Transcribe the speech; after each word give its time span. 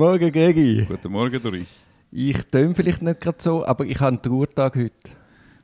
Morgen, 0.00 0.32
Gregi. 0.32 0.86
Guten 0.88 1.12
Morgen, 1.12 1.42
Dori. 1.42 1.66
Ich 2.10 2.42
töne 2.46 2.74
vielleicht 2.74 3.02
nicht 3.02 3.20
gerade 3.20 3.36
so, 3.38 3.66
aber 3.66 3.84
ich 3.84 4.00
habe 4.00 4.08
einen 4.08 4.22
Trauertag 4.22 4.76
heute. 4.76 5.10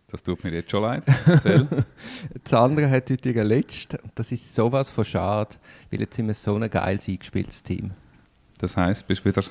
Das 0.09 0.23
tut 0.23 0.45
mir 0.45 0.53
jetzt 0.53 0.71
schon 0.71 0.83
leid. 0.83 1.05
Erzähl. 1.25 1.67
Sandra 2.45 2.87
hat 2.91 3.09
heute 3.09 3.31
ihren 3.31 3.47
letzten. 3.47 3.97
Das 4.15 4.31
ist 4.33 4.55
sowas 4.55 4.91
von 4.91 5.07
schade, 5.07 5.57
weil 5.91 6.01
jetzt 6.01 6.17
sind 6.17 6.27
wir 6.27 6.35
so 6.35 6.55
ein 6.55 6.69
geiles 6.69 7.09
eingespieltes 7.09 7.63
Team. 7.63 7.93
Das 8.59 8.77
heisst, 8.77 9.07
bist 9.07 9.25
wieder, 9.25 9.43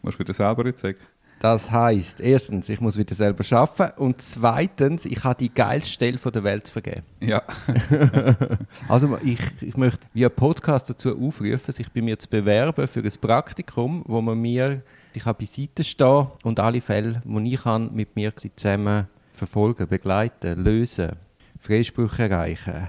musst 0.00 0.16
du 0.16 0.20
wieder 0.20 0.32
selber 0.32 0.64
jetzt 0.64 0.82
sagen? 0.82 0.98
Das 1.40 1.70
heisst, 1.70 2.20
erstens, 2.20 2.68
ich 2.68 2.82
muss 2.82 2.98
wieder 2.98 3.14
selber 3.14 3.42
arbeiten 3.56 3.98
und 3.98 4.20
zweitens, 4.20 5.06
ich 5.06 5.24
habe 5.24 5.38
die 5.38 5.48
geilste 5.48 5.90
Stelle 5.90 6.18
von 6.18 6.32
der 6.32 6.44
Welt 6.44 6.68
vergeben. 6.68 7.06
Ja. 7.20 7.42
Also 8.88 9.16
ich, 9.24 9.40
ich 9.62 9.74
möchte 9.76 10.06
via 10.12 10.28
Podcast 10.28 10.90
dazu 10.90 11.18
aufrufen, 11.18 11.72
sich 11.72 11.90
bei 11.90 12.02
mir 12.02 12.18
zu 12.18 12.28
bewerben 12.28 12.86
für 12.86 13.00
ein 13.00 13.12
Praktikum, 13.18 14.04
wo 14.06 14.20
man 14.20 14.38
mir, 14.38 14.82
ich 15.14 15.24
habe 15.24 15.38
beiseite 15.38 15.82
stehen 15.82 16.26
und 16.42 16.60
alle 16.60 16.82
Fälle, 16.82 17.22
die 17.24 17.54
ich 17.54 17.62
kann, 17.62 17.88
mit 17.94 18.16
mir 18.16 18.34
zusammen 18.36 19.08
verfolgen, 19.32 19.88
begleiten, 19.88 20.62
lösen, 20.62 21.12
Freisprüche 21.58 22.28
erreichen. 22.28 22.88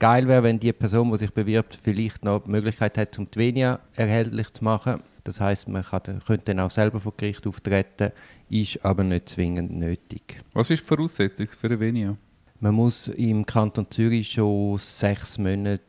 Geil 0.00 0.26
wäre, 0.26 0.42
wenn 0.42 0.58
die 0.58 0.72
Person, 0.72 1.12
die 1.12 1.18
sich 1.18 1.32
bewirbt, 1.32 1.78
vielleicht 1.80 2.24
noch 2.24 2.42
die 2.42 2.50
Möglichkeit 2.50 2.98
hat, 2.98 3.16
um 3.20 3.30
die 3.30 3.38
Venia 3.38 3.78
erhältlich 3.94 4.52
zu 4.52 4.64
machen. 4.64 5.00
Das 5.24 5.40
heißt, 5.40 5.68
man 5.68 5.84
kann, 5.84 6.02
könnte 6.26 6.46
dann 6.46 6.60
auch 6.60 6.70
selber 6.70 7.00
vor 7.00 7.14
Gericht 7.16 7.46
auftreten, 7.46 8.10
ist 8.48 8.84
aber 8.84 9.04
nicht 9.04 9.28
zwingend 9.28 9.70
nötig. 9.72 10.38
Was 10.52 10.70
ist 10.70 10.82
die 10.82 10.86
Voraussetzung 10.86 11.46
für 11.48 11.68
eine 11.68 11.78
Venia? 11.80 12.16
Man 12.60 12.74
muss 12.74 13.08
im 13.08 13.44
Kanton 13.46 13.86
Zürich 13.90 14.30
schon 14.32 14.78
sechs 14.78 15.38
Monate 15.38 15.80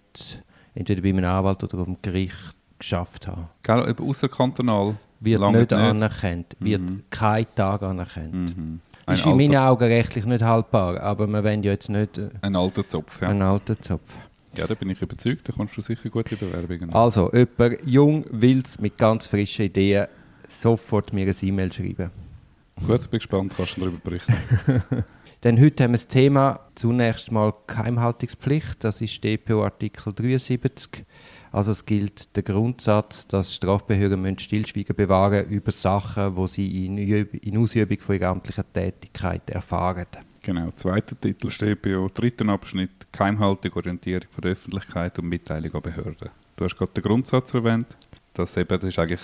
entweder 0.76 1.02
bei 1.02 1.10
einem 1.10 1.26
Anwalt 1.26 1.64
oder 1.64 1.84
dem 1.84 1.98
Gericht 2.02 2.56
geschafft 2.80 3.28
haben. 3.28 3.48
Gell, 3.64 3.88
eben 3.90 4.08
außerkantonal? 4.08 4.96
Wird 5.20 5.40
nicht, 5.42 5.54
nicht. 5.56 5.74
anerkannt, 5.74 6.56
wird 6.60 6.82
Mhm. 6.82 7.04
kein 7.10 7.46
Tag 7.56 7.82
anerkannt. 7.84 8.34
Mhm. 8.58 8.80
Ein, 9.06 9.14
Ist 9.16 9.26
in 9.26 9.38
meinen 9.38 9.56
alter, 9.56 9.70
Augen 9.70 9.84
rechtlich 9.86 10.26
nicht 10.26 10.44
haltbar, 10.44 11.00
aber 11.02 11.28
wir 11.28 11.44
wollen 11.44 11.64
ja 11.64 11.72
jetzt 11.72 11.90
nicht 11.90 12.18
äh, 12.18 12.30
ein 12.42 12.56
alter 12.56 12.88
Zopf, 12.88 13.22
ja. 13.22 13.30
einen 13.30 13.42
alten 13.42 13.82
Zopf. 13.82 14.10
Ja, 14.56 14.68
da 14.68 14.76
bin 14.76 14.90
ich 14.90 15.02
überzeugt, 15.02 15.50
da 15.50 15.54
kommst 15.54 15.76
du 15.78 15.82
sicher 15.82 16.10
gute 16.10 16.36
Bewerbungen. 16.36 16.94
Also, 16.94 17.32
jemand 17.34 17.78
jung, 17.86 18.26
wild, 18.30 18.80
mit 18.80 18.98
ganz 18.98 19.28
frischen 19.28 19.66
Ideen, 19.66 20.08
sofort 20.48 21.12
mir 21.14 21.28
ein 21.28 21.36
E-Mail 21.42 21.72
schreiben. 21.72 22.12
Gut, 22.88 23.10
bin 23.10 23.20
gespannt, 23.20 23.54
kannst 23.56 23.78
du 23.78 23.82
darüber 23.82 23.98
berichten. 24.00 24.34
Denn 25.44 25.60
heute 25.60 25.84
haben 25.84 25.92
wir 25.92 25.98
das 25.98 26.08
Thema 26.08 26.60
zunächst 26.76 27.30
mal 27.32 27.52
Geheimhaltungspflicht. 27.68 28.84
Das 28.84 29.02
ist 29.02 29.22
DPO 29.24 29.64
Artikel 29.64 30.14
73. 30.14 31.04
Also 31.52 31.72
es 31.72 31.86
gilt 31.86 32.34
der 32.36 32.44
Grundsatz, 32.44 33.28
dass 33.28 33.54
Strafbehörden 33.54 34.22
müssen 34.22 34.40
Stillschweigen 34.40 34.96
bewahren 34.96 35.46
über 35.50 35.72
Sachen, 35.72 36.38
wo 36.38 36.48
sie 36.48 36.86
in, 36.86 36.98
Üb- 36.98 37.44
in 37.44 37.58
Ausübung 37.58 38.00
von 38.00 38.16
ihrer 38.16 38.30
amtlichen 38.30 38.64
Tätigkeit 38.72 39.50
erfahren. 39.50 40.06
Genau, 40.46 40.72
zweiter 40.72 41.18
Titel 41.18 41.76
bei 41.78 42.08
dritten 42.14 42.50
Abschnitt 42.50 42.92
Geheimhaltung, 43.14 43.72
Orientierung 43.76 44.28
von 44.30 44.42
der 44.42 44.52
Öffentlichkeit 44.52 45.18
und 45.18 45.30
Mitteilung 45.30 45.74
an 45.74 45.82
Behörden. 45.82 46.30
Du 46.58 46.66
hast 46.66 46.76
gerade 46.76 46.92
den 46.92 47.02
Grundsatz 47.02 47.54
erwähnt. 47.54 47.96
Das, 48.34 48.58
eben, 48.58 48.68
das 48.68 48.84
ist 48.84 49.00
eigentlich, 49.00 49.22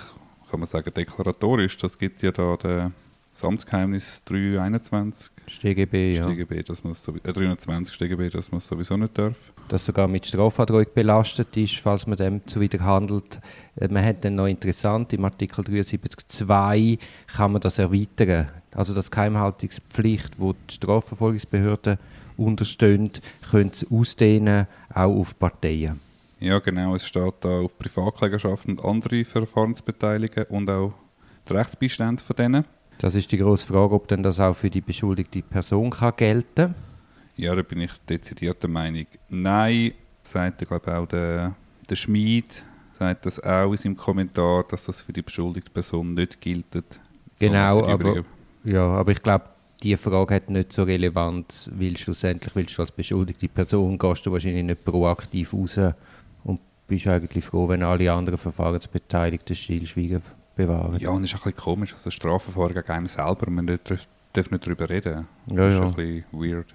kann 0.49 0.61
man 0.61 0.67
sagen, 0.67 0.93
deklaratorisch. 0.93 1.75
Das 1.75 1.97
gibt 1.97 2.21
ja 2.21 2.31
da 2.31 2.55
der 2.55 2.91
das 3.31 3.43
Amtsgeheimnis 3.43 4.21
321 4.25 5.31
StGB, 5.47 6.15
ja. 6.15 6.23
StGB, 6.23 6.63
dass 6.63 6.83
man 6.83 6.91
es 6.91 7.03
sowie- 7.03 7.21
äh, 7.23 7.31
320 7.33 7.95
StGB, 7.95 8.29
dass 8.29 8.51
man 8.51 8.57
es 8.57 8.67
sowieso 8.67 8.97
nicht 8.97 9.17
darf. 9.17 9.37
das 9.69 9.85
sogar 9.85 10.07
mit 10.07 10.25
Strafandrohung 10.25 10.85
belastet 10.93 11.55
ist, 11.57 11.75
falls 11.77 12.05
man 12.07 12.17
dem 12.17 12.45
zuwider 12.47 12.79
handelt. 12.83 13.39
Äh, 13.75 13.87
Man 13.87 14.03
hat 14.03 14.25
dann 14.25 14.35
noch 14.35 14.47
interessant, 14.47 15.13
im 15.13 15.23
Artikel 15.25 15.63
73.2 15.63 16.97
kann 17.27 17.51
man 17.51 17.61
das 17.61 17.77
erweitern. 17.79 18.49
Also 18.73 18.93
das 18.93 19.09
Geheimhaltungspflicht, 19.11 20.39
wo 20.39 20.53
die 20.53 20.73
Strafverfolgungsbehörden 20.75 21.97
unterstehen, 22.37 23.11
können 23.51 23.71
sie 23.73 23.87
ausdehnen, 23.89 24.67
auch 24.93 25.15
auf 25.15 25.37
Parteien. 25.37 25.99
Ja, 26.39 26.59
genau. 26.59 26.95
Es 26.95 27.05
steht 27.05 27.33
da 27.41 27.59
auf 27.59 27.77
Privatklägerschaften 27.77 28.77
und 28.79 28.85
andere 28.85 29.25
Verfahrensbeteiligungen 29.25 30.45
und 30.49 30.69
auch 30.69 30.93
die 31.49 31.53
Rechtsbeistände 31.53 32.23
von 32.23 32.35
denen. 32.35 32.65
Das 32.99 33.15
ist 33.15 33.31
die 33.31 33.37
grosse 33.37 33.65
Frage, 33.65 33.95
ob 33.95 34.09
denn 34.09 34.21
das 34.21 34.41
auch 34.41 34.53
für 34.53 34.69
die 34.69 34.81
beschuldigte 34.81 35.41
Person 35.41 35.89
kann 35.89 36.13
gelten 36.17 36.75
Ja, 37.37 37.55
da 37.55 37.61
bin 37.61 37.79
ich 37.79 37.91
dezidiert 38.09 38.61
der 38.61 38.69
Meinung. 38.69 39.05
Nein, 39.29 39.93
sagt, 40.21 40.67
glaube 40.67 40.83
ich, 40.85 40.93
auch 40.93 41.05
der, 41.05 41.55
der 41.89 41.95
Schmied, 41.95 42.61
sagt 42.91 43.25
das 43.25 43.41
auch 43.41 43.71
in 43.71 43.77
seinem 43.77 43.95
Kommentar, 43.95 44.65
dass 44.67 44.83
das 44.83 45.01
für 45.01 45.13
die 45.13 45.21
beschuldigte 45.21 45.71
Person 45.71 46.13
nicht 46.13 46.41
gilt. 46.41 46.65
Genau, 47.39 47.85
aber-. 47.85 48.25
Ja, 48.65 48.87
aber 48.87 49.13
ich 49.13 49.23
glaube, 49.23 49.45
die 49.81 49.95
Frage 49.95 50.35
hat 50.35 50.49
nicht 50.49 50.73
so 50.73 50.83
Relevanz, 50.83 51.71
weil 51.73 51.95
schlussendlich 51.95 52.53
willst 52.53 52.77
du 52.77 52.81
als 52.81 52.91
beschuldigte 52.91 53.47
Person 53.47 53.97
gehst 53.97 54.25
du 54.25 54.33
wahrscheinlich 54.33 54.65
nicht 54.65 54.83
proaktiv 54.83 55.53
raus 55.53 55.79
und 56.43 56.59
bist 56.85 57.07
eigentlich 57.07 57.45
froh, 57.45 57.69
wenn 57.69 57.81
alle 57.81 58.11
anderen 58.11 58.37
Verfahrensbeteiligten 58.37 59.55
Stillschweigen 59.55 60.21
bewahren. 60.67 60.99
Ja, 60.99 61.09
und 61.09 61.23
es 61.23 61.29
ist 61.31 61.35
ein 61.35 61.43
bisschen 61.43 61.63
komisch, 61.63 61.93
also 61.93 62.09
Strafverfahren 62.11 62.73
gegen 62.73 62.89
einen 62.89 63.07
selber, 63.07 63.49
man 63.49 63.65
nicht, 63.65 63.89
darf, 63.89 64.07
darf 64.33 64.51
nicht 64.51 64.65
darüber 64.65 64.89
reden. 64.89 65.27
Ja, 65.47 65.55
das 65.55 65.73
ist 65.75 65.79
ja. 65.79 65.85
ein 65.87 65.93
bisschen 65.93 66.23
weird. 66.31 66.67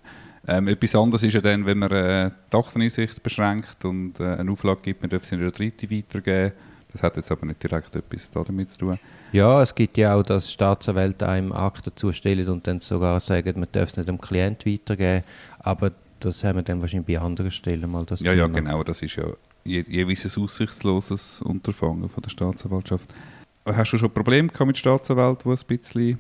Ähm, 0.46 0.68
etwas 0.68 0.94
anderes 0.94 1.22
ist 1.22 1.32
ja 1.34 1.40
dann, 1.40 1.64
wenn 1.64 1.78
man 1.78 1.90
äh, 1.90 2.30
die 2.52 2.56
Akteneinsicht 2.56 3.22
beschränkt 3.22 3.84
und 3.84 4.20
äh, 4.20 4.36
eine 4.36 4.50
Auflage 4.50 4.82
gibt, 4.82 5.00
man 5.02 5.10
darf 5.10 5.24
sie 5.24 5.36
nicht 5.36 5.46
an 5.46 5.52
Dritte 5.52 5.90
weitergeben. 5.90 6.52
Das 6.92 7.02
hat 7.02 7.16
jetzt 7.16 7.32
aber 7.32 7.46
nicht 7.46 7.62
direkt 7.62 7.96
etwas 7.96 8.30
damit 8.30 8.70
zu 8.70 8.78
tun. 8.78 8.98
Ja, 9.32 9.62
es 9.62 9.74
gibt 9.74 9.96
ja 9.96 10.14
auch, 10.14 10.22
dass 10.22 10.52
Staatsanwälte 10.52 11.26
einem 11.28 11.50
Akten 11.50 11.90
zustellen 11.96 12.48
und 12.48 12.66
dann 12.66 12.80
sogar 12.80 13.18
sagen, 13.20 13.58
man 13.58 13.68
darf 13.72 13.88
es 13.88 13.96
nicht 13.96 14.08
dem 14.08 14.20
Klient 14.20 14.64
weitergeben. 14.64 15.24
Aber 15.58 15.90
das 16.20 16.44
haben 16.44 16.56
wir 16.58 16.62
dann 16.62 16.80
wahrscheinlich 16.80 17.16
bei 17.16 17.22
anderen 17.22 17.50
Stellen 17.50 17.90
mal 17.90 18.04
das 18.04 18.20
Ja, 18.20 18.32
ja, 18.32 18.46
Thema. 18.46 18.60
genau. 18.60 18.84
Das 18.84 19.02
ist 19.02 19.16
ja 19.16 19.24
je, 19.64 19.84
jeweils 19.88 20.24
ein 20.36 20.42
aussichtsloses 20.42 21.42
Unterfangen 21.42 22.08
von 22.08 22.22
der 22.22 22.30
Staatsanwaltschaft. 22.30 23.08
Hast 23.66 23.94
du 23.94 23.96
schon 23.96 24.10
Probleme 24.10 24.48
gehabt 24.48 24.66
mit 24.66 24.76
Staatsanwälten, 24.76 25.50
die 25.50 25.58
ein 25.58 25.78
bisschen 25.78 26.18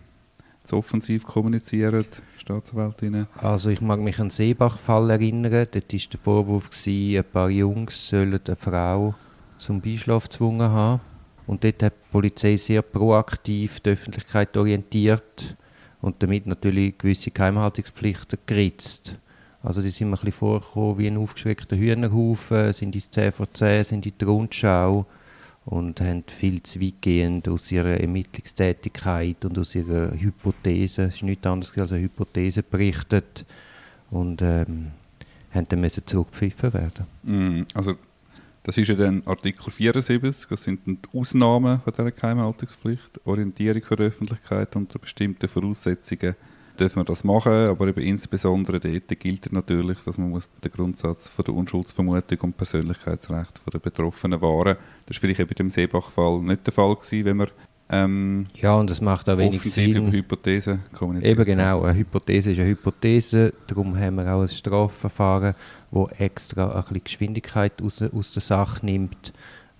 zu 0.62 0.78
offensiv 0.78 1.26
kommunizieren, 1.26 2.06
Staatsanwältinnen? 2.38 3.26
Also 3.36 3.68
ich 3.68 3.82
mag 3.82 4.00
mich 4.00 4.18
an 4.18 4.28
den 4.28 4.30
Seebach-Fall 4.30 5.10
erinnern. 5.10 5.66
Dort 5.70 5.92
war 5.92 6.00
der 6.12 6.20
Vorwurf, 6.20 6.70
gewesen, 6.70 7.18
ein 7.18 7.30
paar 7.30 7.50
Jungs 7.50 8.08
sollen 8.08 8.40
eine 8.46 8.56
Frau 8.56 9.14
zum 9.58 9.82
Beischlaf 9.82 10.24
gezwungen 10.24 10.70
haben. 10.70 11.02
Und 11.46 11.64
dort 11.64 11.82
hat 11.82 11.92
die 11.92 12.12
Polizei 12.12 12.56
sehr 12.56 12.80
proaktiv 12.80 13.80
die 13.80 13.90
Öffentlichkeit 13.90 14.56
orientiert 14.56 15.54
und 16.00 16.22
damit 16.22 16.46
natürlich 16.46 16.96
gewisse 16.96 17.30
Geheimhaltungspflichten 17.30 18.38
geritzt. 18.46 19.18
Also 19.62 19.82
die 19.82 19.90
sind 19.90 20.08
mir 20.08 20.16
ein 20.16 20.24
bisschen 20.24 20.32
vorgekommen 20.32 20.96
wie 20.96 21.08
ein 21.08 21.18
aufgeschreckter 21.18 21.76
Hühnerhaufen, 21.76 22.72
sind 22.72 22.94
ins 22.94 23.10
10 23.10 23.32
vor 23.32 23.52
10, 23.52 23.84
sind 23.84 24.06
in 24.06 24.14
die 24.18 24.24
Rundschau 24.24 25.04
und 25.66 26.00
haben 26.00 26.24
viel 26.24 26.62
zu 26.62 26.80
weitgehend 26.80 27.48
aus 27.48 27.72
ihrer 27.72 27.98
Ermittlungstätigkeit 28.00 29.44
und 29.44 29.58
aus 29.58 29.74
ihrer 29.74 30.12
Hypothese, 30.12 31.04
es 31.04 31.16
ist 31.16 31.22
nichts 31.22 31.46
anderes 31.46 31.76
als 31.78 31.92
eine 31.92 32.02
Hypothese, 32.02 32.62
berichtet 32.62 33.46
und 34.10 34.42
ähm, 34.42 34.90
haben 35.52 35.66
dann 35.68 35.80
müssen 35.80 36.06
zurückgepfiffen 36.06 36.74
werden. 36.74 37.06
Mm, 37.22 37.62
Also, 37.74 37.94
das 38.62 38.78
ist 38.78 38.88
ja 38.88 38.94
dann 38.94 39.22
Artikel 39.26 39.70
74, 39.70 40.48
das 40.48 40.62
sind 40.62 40.80
die 40.86 41.18
Ausnahmen 41.18 41.80
von 41.80 41.92
dieser 41.92 42.10
Geheimhaltungspflicht, 42.10 43.26
Orientierung 43.26 43.82
die 43.90 44.02
Öffentlichkeit 44.02 44.74
unter 44.76 44.98
bestimmten 44.98 45.48
Voraussetzungen 45.48 46.34
dürfen 46.78 46.96
wir 46.96 47.04
das 47.04 47.24
machen, 47.24 47.52
aber 47.52 47.88
eben 47.88 48.00
insbesondere 48.00 48.80
dort 48.80 49.20
gilt 49.20 49.52
natürlich, 49.52 49.98
dass 50.00 50.18
man 50.18 50.30
muss 50.30 50.50
den 50.62 50.70
Grundsatz 50.70 51.28
von 51.28 51.44
der 51.44 51.54
Unschuldsvermutung 51.54 52.38
und 52.40 52.56
Persönlichkeitsrecht 52.56 53.58
von 53.58 53.70
der 53.72 53.78
Betroffenen 53.78 54.40
wahren. 54.40 54.76
Das 55.06 55.16
war 55.16 55.20
vielleicht 55.20 55.40
eben 55.40 55.54
im 55.58 55.70
Seebach-Fall 55.70 56.40
nicht 56.40 56.66
der 56.66 56.72
Fall 56.72 56.94
gewesen, 56.94 57.24
wenn 57.24 57.36
man 57.36 57.48
ähm, 57.90 58.46
Ja, 58.54 58.74
und 58.74 58.90
es 58.90 59.00
macht 59.00 59.28
auch 59.28 59.36
wenig 59.38 59.60
offensiv 59.60 59.96
über 59.96 60.06
Sinn. 60.06 60.12
Hypothesen 60.12 60.80
kommuniziert. 60.92 61.32
Eben 61.32 61.44
genau, 61.44 61.82
eine 61.82 61.98
Hypothese 61.98 62.52
ist 62.52 62.58
eine 62.58 62.68
Hypothese, 62.68 63.52
darum 63.66 63.98
haben 63.98 64.16
wir 64.16 64.34
auch 64.34 64.42
ein 64.42 64.48
Strafverfahren, 64.48 65.54
wo 65.90 66.08
extra 66.18 66.72
ein 66.72 66.82
bisschen 66.82 67.04
Geschwindigkeit 67.04 67.82
aus, 67.82 68.00
aus 68.00 68.32
der 68.32 68.42
Sache 68.42 68.84
nimmt, 68.86 69.32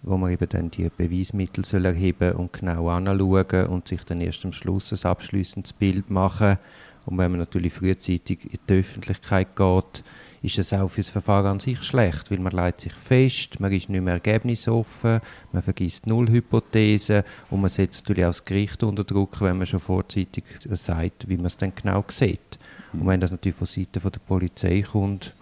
wo 0.04 0.16
man 0.16 0.30
eben 0.30 0.48
dann 0.48 0.70
die 0.70 0.88
Beweismittel 0.88 1.64
soll 1.64 1.86
erheben 1.86 2.32
und 2.32 2.52
genau 2.52 2.88
anschauen 2.88 3.66
und 3.66 3.88
sich 3.88 4.04
dann 4.04 4.20
erst 4.20 4.44
am 4.44 4.52
Schluss 4.52 4.92
ein 4.92 5.10
abschließendes 5.10 5.72
Bild 5.72 6.10
machen. 6.10 6.58
Und 7.06 7.18
wenn 7.18 7.32
man 7.32 7.40
natürlich 7.40 7.72
frühzeitig 7.72 8.44
in 8.44 8.58
die 8.68 8.74
Öffentlichkeit 8.74 9.56
geht, 9.56 10.04
ist 10.42 10.58
es 10.58 10.74
auch 10.74 10.88
für 10.88 11.00
das 11.00 11.10
Verfahren 11.10 11.46
an 11.46 11.60
sich 11.60 11.82
schlecht, 11.82 12.30
weil 12.30 12.38
man 12.38 12.52
leitet 12.52 12.80
sich 12.80 12.92
fest, 12.92 13.60
man 13.60 13.72
ist 13.72 13.88
nicht 13.88 14.02
mehr 14.02 14.14
ergebnisoffen, 14.14 15.20
man 15.52 15.62
vergisst 15.62 16.06
null 16.06 16.28
Hypothesen 16.28 17.22
und 17.50 17.62
man 17.62 17.70
setzt 17.70 18.04
natürlich 18.04 18.24
auch 18.24 18.28
das 18.28 18.44
Gericht 18.44 18.82
unter 18.82 19.04
Druck, 19.04 19.40
wenn 19.40 19.56
man 19.56 19.66
schon 19.66 19.80
vorzeitig 19.80 20.44
sagt, 20.72 21.28
wie 21.28 21.36
man 21.36 21.46
es 21.46 21.56
dann 21.56 21.72
genau 21.74 22.04
sieht. 22.08 22.58
Und 22.92 23.06
wenn 23.06 23.20
das 23.20 23.30
natürlich 23.30 23.56
von 23.56 23.66
Seiten 23.66 24.00
der 24.02 24.20
Polizei 24.20 24.82
kommt, 24.82 25.34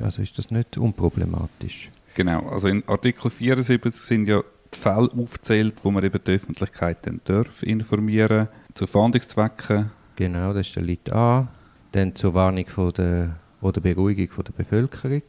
also 0.00 0.20
ist 0.20 0.36
das 0.36 0.50
nicht 0.50 0.76
unproblematisch. 0.76 1.90
Genau, 2.20 2.50
also 2.50 2.68
in 2.68 2.86
Artikel 2.86 3.30
74 3.30 3.94
sind 3.94 4.28
ja 4.28 4.42
die 4.74 4.78
Fälle 4.78 5.08
aufzählt, 5.16 5.76
wo 5.82 5.90
man 5.90 6.04
eben 6.04 6.20
die 6.22 6.32
Öffentlichkeit 6.32 6.98
dann 7.06 7.22
darf 7.24 7.62
informieren 7.62 8.48
zu 8.74 8.86
Fahndungszwecken. 8.86 9.90
Genau, 10.16 10.52
das 10.52 10.66
ist 10.66 10.76
der 10.76 10.82
Lit 10.82 11.10
A. 11.10 11.48
Dann 11.92 12.14
zur 12.14 12.34
Warnung 12.34 12.66
von 12.66 12.92
der, 12.92 13.36
oder 13.62 13.80
Beruhigung 13.80 14.28
von 14.28 14.44
der 14.44 14.52
Bevölkerung. 14.52 15.22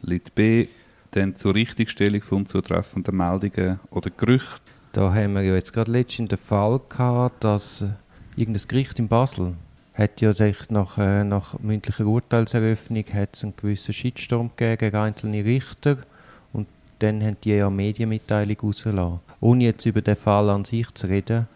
Lit 0.00 0.34
B, 0.34 0.68
dann 1.10 1.34
zur 1.34 1.54
Richtigstellung 1.54 2.22
von 2.22 2.38
unzutreffenden 2.38 3.18
Meldungen 3.18 3.78
oder 3.90 4.08
Gerüchten. 4.08 4.64
Da 4.94 5.12
haben 5.12 5.34
wir 5.34 5.42
ja 5.42 5.56
jetzt 5.56 5.74
gerade 5.74 5.90
letztens 5.90 6.30
den 6.30 6.38
Fall 6.38 6.80
gehabt, 6.88 7.44
dass 7.44 7.82
äh, 7.82 7.88
irgendein 8.34 8.66
Gericht 8.66 8.98
in 8.98 9.08
Basel 9.08 9.56
hat 9.92 10.22
ja 10.22 10.32
sich 10.32 10.70
nach, 10.70 10.96
äh, 10.96 11.22
nach 11.22 11.58
mündlicher 11.58 12.06
Urteilseröffnung 12.06 13.04
hat's 13.12 13.44
einen 13.44 13.56
gewissen 13.56 13.92
Shitstorm 13.92 14.52
gegeben 14.56 14.78
gegen 14.78 14.96
einzelne 14.96 15.44
Richter 15.44 15.98
dann 17.00 17.22
haben 17.22 17.36
die 17.42 17.50
ja 17.50 17.66
eine 17.66 17.74
Medienmitteilung 17.74 18.56
rausgelassen. 18.62 19.20
Ohne 19.40 19.64
jetzt 19.64 19.86
über 19.86 20.02
den 20.02 20.16
Fall 20.16 20.48
an 20.50 20.64
sich 20.64 20.92
zu 20.94 21.06
reden, 21.06 21.48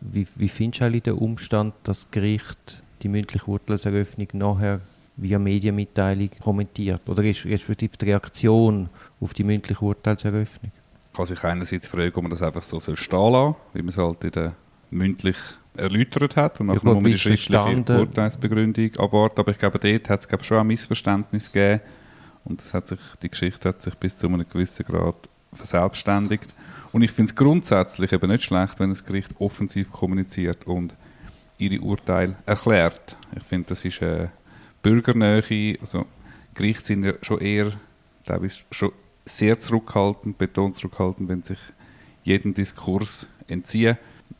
wie, 0.00 0.26
wie 0.36 0.48
findest 0.48 0.80
du 0.80 0.84
eigentlich 0.86 1.02
den 1.02 1.14
Umstand, 1.14 1.74
dass 1.84 2.02
das 2.04 2.10
Gericht 2.10 2.82
die 3.02 3.08
mündliche 3.08 3.46
Urteilseröffnung 3.46 4.28
nachher 4.32 4.80
via 5.16 5.38
Medienmitteilung 5.38 6.30
kommentiert? 6.42 7.02
Oder 7.08 7.22
ist 7.24 7.44
respektive 7.44 7.96
die 7.96 8.06
Reaktion 8.06 8.88
auf 9.20 9.34
die 9.34 9.44
mündliche 9.44 9.84
Urteilseröffnung? 9.84 10.72
kann 11.14 11.26
sich 11.26 11.44
einerseits 11.44 11.88
fragen, 11.88 12.14
ob 12.14 12.22
man 12.22 12.30
das 12.30 12.42
einfach 12.42 12.62
so 12.62 12.80
soll 12.80 12.96
stehen 12.96 13.32
lassen 13.32 13.56
wie 13.74 13.82
man 13.82 13.88
es 13.90 13.98
halt 13.98 14.24
in 14.24 14.30
der 14.30 14.54
mündlich 14.90 15.36
erläutert 15.76 16.36
hat 16.36 16.60
und 16.60 16.68
nachher 16.68 16.80
Ja, 16.84 16.94
muss 16.94 17.02
man 17.02 17.12
die 17.12 17.18
schriftliche 17.18 17.60
verstanden. 17.60 17.98
Urteilsbegründung 17.98 18.96
abwarten. 18.96 19.40
Aber 19.40 19.52
ich 19.52 19.58
glaube, 19.58 19.78
dort 19.78 20.08
hat 20.08 20.20
es 20.20 20.28
glaube 20.28 20.42
ich, 20.42 20.48
schon 20.48 20.58
ein 20.58 20.66
Missverständnis 20.66 21.50
gegeben 21.50 21.80
und 22.44 22.60
das 22.60 22.74
hat 22.74 22.88
sich, 22.88 23.00
die 23.22 23.28
Geschichte 23.28 23.68
hat 23.68 23.82
sich 23.82 23.94
bis 23.94 24.16
zu 24.16 24.26
einem 24.26 24.48
gewissen 24.48 24.84
Grad 24.84 25.28
verselbstständigt. 25.52 26.54
Und 26.92 27.02
ich 27.02 27.10
finde 27.10 27.30
es 27.30 27.36
grundsätzlich 27.36 28.12
eben 28.12 28.30
nicht 28.30 28.42
schlecht, 28.42 28.78
wenn 28.80 28.90
das 28.90 29.04
Gericht 29.04 29.30
offensiv 29.38 29.90
kommuniziert 29.90 30.66
und 30.66 30.94
ihre 31.58 31.80
Urteile 31.82 32.36
erklärt. 32.44 33.16
Ich 33.36 33.44
finde, 33.44 33.70
das 33.70 33.84
ist 33.84 34.02
eine 34.02 34.30
Bürgernähe. 34.82 35.78
Also 35.80 36.06
Gerichte 36.54 36.86
sind 36.86 37.04
ja 37.04 37.14
schon 37.22 37.40
eher, 37.40 37.72
teilweise 38.24 38.60
schon 38.70 38.92
sehr 39.24 39.58
zurückhaltend, 39.58 40.36
betont 40.36 40.76
zurückhaltend, 40.76 41.28
wenn 41.28 41.42
sich 41.42 41.58
jeden 42.24 42.54
Diskurs 42.54 43.28
entziehen. 43.46 43.96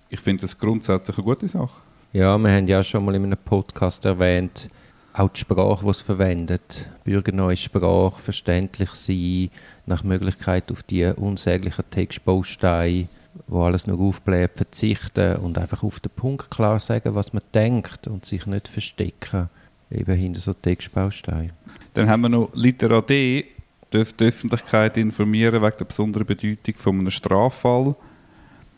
Ich 0.09 0.21
finde 0.21 0.43
das 0.43 0.59
grundsätzlich 0.59 1.17
eine 1.17 1.25
gute 1.25 1.49
Sache. 1.49 1.81
Ja, 2.13 2.37
wir 2.37 2.51
haben 2.51 2.69
ja 2.69 2.85
schon 2.85 3.05
mal 3.05 3.15
in 3.15 3.25
einem 3.25 3.39
Podcast 3.39 4.05
erwähnt, 4.05 4.69
auch 5.13 5.31
die 5.31 5.41
Sprache, 5.41 5.85
die 5.85 5.91
es 5.91 6.01
verwendet. 6.01 6.89
Bürgerneue 7.05 7.57
Sprache, 7.57 8.21
verständlich 8.21 8.91
sein, 8.91 9.51
nach 9.87 10.05
Möglichkeit 10.05 10.71
auf 10.71 10.83
die 10.83 11.05
unsäglichen 11.05 11.85
Textbausteine, 11.91 13.09
wo 13.47 13.63
alles 13.63 13.87
nur 13.87 14.01
aufbleibt, 14.01 14.57
verzichten 14.57 15.37
und 15.37 15.59
einfach 15.59 15.83
auf 15.83 16.01
den 16.01 16.13
Punkt 16.15 16.51
klar 16.51 16.81
sagen, 16.81 17.15
was 17.15 17.33
man 17.33 17.43
denkt 17.55 18.07
und 18.07 18.25
sich 18.25 18.47
nicht 18.47 18.69
verstecken, 18.69 19.49
eben 19.91 20.17
hinter 20.17 20.41
so 20.41 20.53
Textbausteinen. 20.55 21.53
Dann 21.95 22.09
haben 22.09 22.23
wir 22.23 22.29
noch 22.29 22.51
Litera 22.55 23.01
D, 23.01 23.47
dürfen 23.93 24.15
die 24.19 24.25
Öffentlichkeit 24.25 24.97
informieren 24.97 25.63
wegen 25.63 25.77
der 25.79 25.85
besonderen 25.85 26.27
Bedeutung 26.27 26.75
von 26.77 26.99
einem 26.99 27.11
Straffall. 27.11 27.95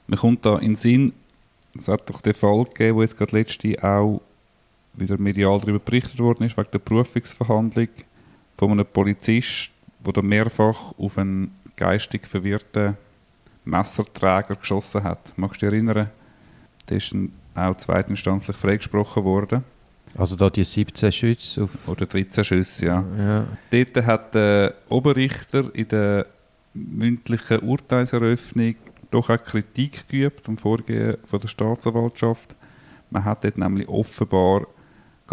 Man 0.07 0.19
kommt 0.19 0.45
da 0.45 0.59
in 0.59 0.73
den 0.73 0.77
Sinn, 0.77 1.13
es 1.77 1.89
hat 1.89 2.09
doch 2.09 2.21
den 2.21 2.35
Fall 2.35 2.65
gegeben, 2.65 2.97
wo 2.97 3.03
jetzt 3.03 3.17
gerade 3.17 3.37
letzte 3.37 3.83
auch 3.83 4.21
wieder 4.95 5.19
medial 5.19 5.61
darüber 5.61 5.79
berichtet 5.79 6.19
worden 6.19 6.45
ist, 6.45 6.57
wegen 6.57 6.71
der 6.73 6.79
Berufungsverhandlung 6.79 7.89
von 8.57 8.71
einem 8.71 8.87
Polizist, 8.87 9.71
der 10.05 10.23
mehrfach 10.23 10.93
auf 10.99 11.19
einen 11.19 11.55
geistig 11.77 12.27
verwirrten 12.27 12.97
Messerträger 13.65 14.57
geschossen 14.57 15.03
hat. 15.03 15.33
Magst 15.37 15.63
du 15.63 15.67
dich 15.67 15.75
erinnern? 15.75 16.11
Der 16.89 16.97
ist 16.99 17.15
auch 17.55 17.77
zweitinstanzlich 17.77 18.57
freigesprochen 18.57 19.25
worden. 19.25 19.65
Also 20.17 20.37
da 20.37 20.49
die 20.51 20.65
17 20.65 21.11
Schüsse 21.11 21.65
auf... 21.65 21.89
Oder 21.89 22.07
13 22.07 22.45
Schüsse, 22.45 22.87
ja. 22.87 23.05
Ja, 23.19 23.47
Dort 23.71 24.07
hat 24.07 24.35
der 24.35 24.75
Oberrichter 24.89 25.75
in 25.75 25.89
der 25.89 26.27
mündlichen 26.73 27.61
Urteilseröffnung 27.61 28.77
doch 29.11 29.31
auch 29.31 29.43
Kritik 29.43 30.09
geübt 30.09 30.49
am 30.49 30.59
Vorgehen 30.59 31.17
von 31.25 31.41
der 31.41 31.49
Staatsanwaltschaft. 31.49 32.55
Man 33.11 33.25
hat 33.25 33.45
dort 33.45 33.59
nämlich 33.59 33.89
offenbar 33.89 34.67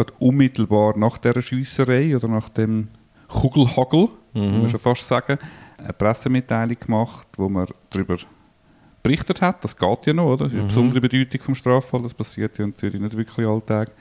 gerade 0.03 0.13
unmittelbar 0.19 0.97
nach 0.97 1.17
der 1.17 1.41
Schiesserei 1.41 2.15
oder 2.15 2.27
nach 2.27 2.49
dem 2.49 2.87
Kugelhagel, 3.27 4.09
muss 4.33 4.57
man 4.57 4.69
schon 4.69 4.79
fast 4.79 5.07
sagen, 5.07 5.37
eine 5.77 5.93
Pressemitteilung 5.93 6.77
gemacht, 6.79 7.27
wo 7.37 7.49
man 7.49 7.67
darüber 7.89 8.17
berichtet 9.01 9.41
hat. 9.41 9.63
Das 9.63 9.75
geht 9.75 10.05
ja 10.05 10.13
noch, 10.13 10.33
oder? 10.33 10.45
Das 10.45 10.53
ist 10.53 10.59
eine 10.59 10.67
besondere 10.67 11.01
Bedeutung 11.01 11.41
vom 11.41 11.55
Straffall. 11.55 12.01
Das 12.01 12.13
passiert 12.13 12.57
ja 12.57 12.65
in 12.65 12.75
Zürich 12.75 12.99
nicht 12.99 13.15
wirklich 13.15 13.45
alltag. 13.45 13.91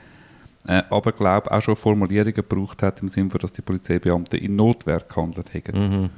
Äh, 0.67 0.83
aber 0.89 1.11
glaube 1.11 1.51
auch 1.51 1.61
schon 1.61 1.75
Formulierungen 1.75 2.33
gebraucht 2.33 2.83
hat 2.83 3.01
im 3.01 3.09
Sinne, 3.09 3.31
von, 3.31 3.39
dass 3.39 3.51
die 3.51 3.63
Polizeibeamten 3.63 4.39
in 4.39 4.55
Notwehr 4.55 4.99
gehandelt 4.99 5.53
hätten. 5.53 5.79
mhm. 5.79 6.09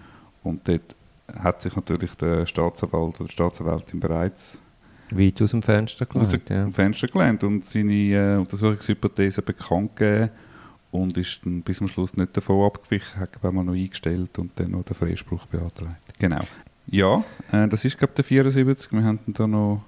Und 0.44 0.68
dort 0.68 0.96
hat 1.34 1.62
sich 1.62 1.74
natürlich 1.76 2.14
der 2.16 2.46
Staatsanwalt 2.46 3.22
oder 3.22 3.30
Staatsanwältin 3.30 4.02
bereits 4.02 4.62
weit 5.18 5.42
aus 5.42 5.52
dem 5.52 5.62
Fenster 5.62 6.08
aus 6.14 6.28
gelegt. 6.28 6.50
Ja. 6.50 6.64
dem 6.64 6.74
Fenster 6.74 7.08
gelehnt 7.08 7.44
und 7.44 7.66
seine 7.66 7.94
äh, 7.94 8.38
Untersuchungshypothese 8.38 9.42
bekannt 9.42 9.96
gegeben 9.96 10.30
und 10.92 11.18
ist 11.18 11.42
dann 11.44 11.62
bis 11.62 11.78
zum 11.78 11.88
Schluss 11.88 12.16
nicht 12.16 12.36
davon 12.38 12.66
abgewichen, 12.66 13.20
hat 13.20 13.30
ich, 13.36 13.52
noch 13.52 13.74
eingestellt 13.74 14.38
und 14.38 14.52
dann 14.56 14.72
noch 14.72 14.84
den 14.84 14.96
Freispruch 14.96 15.46
beantragt. 15.48 16.14
Genau. 16.20 16.42
Ja, 16.88 17.24
äh, 17.52 17.68
das 17.68 17.84
ist 17.86 17.98
glaube 17.98 18.12
ich 18.12 18.16
der 18.16 18.26
74. 18.26 18.92
Wir 18.92 19.04
haben 19.04 19.20
da 19.28 19.48
noch, 19.48 19.84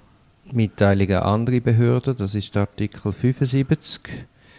Mitteilungen 0.52 1.18
an 1.18 1.24
andere 1.24 1.62
Behörden, 1.62 2.16
das 2.18 2.36
ist 2.36 2.54
der 2.56 2.64
Artikel 2.64 3.12
75. 3.12 4.02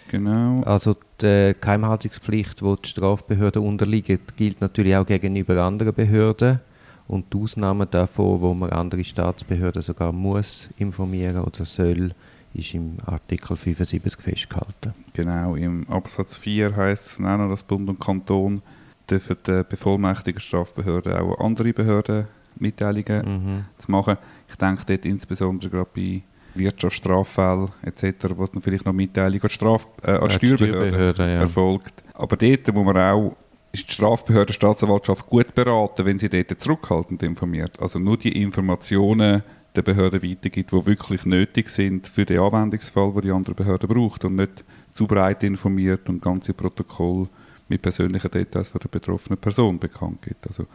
genau, 0.08 0.62
Also 0.62 0.96
die 1.20 1.54
Geheimhaltungspflicht, 1.60 2.62
wo 2.62 2.76
die 2.76 2.88
Strafbehörden 2.88 3.62
unterliegen, 3.62 4.18
gilt 4.36 4.60
natürlich 4.60 4.96
auch 4.96 5.06
gegenüber 5.06 5.62
anderen 5.62 5.94
Behörden. 5.94 6.60
Und 7.08 7.32
die 7.32 7.38
Ausnahmen 7.38 7.86
davon, 7.90 8.40
wo 8.40 8.52
man 8.54 8.70
andere 8.70 9.04
Staatsbehörden 9.04 9.82
sogar 9.82 10.12
muss 10.12 10.68
informieren 10.78 11.38
oder 11.40 11.64
soll, 11.64 12.12
ist 12.54 12.74
im 12.74 12.96
Artikel 13.04 13.56
75 13.56 14.20
festgehalten. 14.22 14.92
genau, 15.12 15.54
im 15.56 15.88
Absatz 15.90 16.36
4 16.38 16.74
heißt 16.74 17.06
es 17.06 17.16
auch 17.20 17.36
noch, 17.36 17.48
dass 17.50 17.62
Bund 17.62 17.88
und 17.88 18.00
Kanton 18.00 18.62
dürfen 19.08 19.36
der 19.46 19.62
bevollmächtigten 19.64 20.40
Strafbehörden 20.40 21.12
auch 21.12 21.38
an 21.38 21.46
andere 21.46 21.72
Behörden 21.72 22.26
Mitteilungen 22.58 23.22
Mhm. 23.44 23.64
zu 23.78 23.90
machen. 23.90 24.16
Ich 24.48 24.56
denke 24.56 24.82
dort 24.86 25.04
insbesondere 25.04 25.68
gerade 25.70 25.90
bei 25.94 26.22
Wirtschaftsstraffällen 26.54 27.68
etc., 27.82 28.28
wo 28.34 28.46
dann 28.46 28.62
vielleicht 28.62 28.84
noch 28.86 28.92
Mitteilung 28.92 29.40
an 29.42 29.48
die, 29.48 29.54
Straf 29.54 29.88
äh, 30.02 30.12
an 30.12 30.28
die 30.28 30.32
Ja, 30.32 30.38
die 30.38 30.46
Steuerbehörde 30.48 30.88
Steuerbehörde, 30.88 31.22
ja. 31.22 31.40
erfolgt. 31.40 32.02
Aber 32.14 32.36
dort 32.36 32.74
muss 32.74 32.84
man 32.84 32.96
auch, 32.96 33.36
ist 33.80 33.88
die 33.90 33.94
Strafbehörde, 33.94 34.46
die 34.46 34.54
Staatsanwaltschaft 34.54 35.26
gut 35.26 35.54
beraten, 35.54 36.04
wenn 36.04 36.18
sie 36.18 36.28
dort 36.28 36.60
zurückhaltend 36.60 37.22
informiert. 37.22 37.80
Also 37.80 37.98
nur 37.98 38.16
die 38.16 38.42
Informationen 38.42 39.42
der 39.74 39.82
Behörde 39.82 40.22
weitergibt, 40.22 40.72
die 40.72 40.86
wirklich 40.86 41.26
nötig 41.26 41.68
sind 41.68 42.08
für 42.08 42.24
den 42.24 42.40
Anwendungsfall, 42.40 43.12
den 43.12 43.22
die 43.22 43.30
andere 43.30 43.54
Behörde 43.54 43.86
braucht 43.86 44.24
und 44.24 44.36
nicht 44.36 44.64
zu 44.92 45.06
breit 45.06 45.42
informiert 45.42 46.08
und 46.08 46.22
ganze 46.22 46.54
Protokoll 46.54 47.28
mit 47.68 47.82
persönlichen 47.82 48.30
Details 48.30 48.68
von 48.68 48.80
der 48.80 48.88
betroffenen 48.88 49.38
Person 49.38 49.78
bekannt 49.78 50.22
gibt. 50.22 50.46
Also 50.46 50.66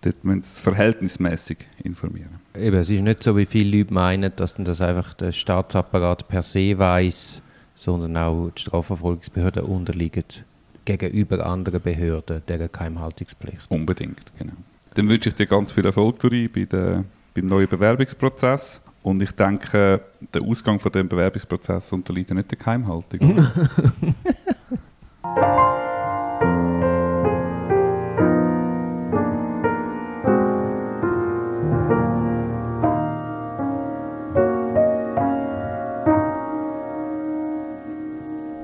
dort 0.00 0.24
müssen 0.24 0.42
sie 0.42 0.62
verhältnismäßig 0.62 1.58
informieren. 1.84 2.40
Eben, 2.54 2.76
es 2.76 2.88
ist 2.88 3.02
nicht 3.02 3.22
so, 3.22 3.36
wie 3.36 3.46
viele 3.46 3.78
Leute 3.78 3.92
meinen, 3.92 4.32
dass 4.34 4.54
das 4.54 4.80
einfach 4.80 5.14
der 5.14 5.32
Staatsapparat 5.32 6.28
per 6.28 6.42
se 6.42 6.78
weiß, 6.78 7.42
sondern 7.74 8.16
auch 8.16 8.50
die 8.50 8.62
Strafverfolgungsbehörden 8.62 9.64
unterliegen 9.64 10.24
gegenüber 10.84 11.44
anderen 11.46 11.80
Behörden 11.80 12.42
der 12.46 12.68
Geheimhaltungspflicht. 12.68 13.70
Unbedingt, 13.70 14.36
genau. 14.38 14.54
Dann 14.94 15.08
wünsche 15.08 15.30
ich 15.30 15.34
dir 15.34 15.46
ganz 15.46 15.72
viel 15.72 15.86
Erfolg, 15.86 16.18
bei 16.18 16.64
der, 16.64 17.04
beim 17.34 17.46
neuen 17.46 17.68
Bewerbungsprozess. 17.68 18.80
Und 19.02 19.20
ich 19.22 19.32
denke, 19.32 20.00
der 20.32 20.42
Ausgang 20.42 20.78
von 20.78 20.92
dem 20.92 21.08
Bewerbungsprozess 21.08 21.92
unterliegt 21.92 22.30
ja 22.30 22.36
nicht 22.36 22.50
der 22.50 22.58
Geheimhaltung. 22.58 23.32
oder? 23.32 23.52